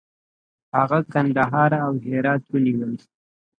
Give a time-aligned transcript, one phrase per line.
[0.77, 2.93] هغه کندهار او هرات ونیول.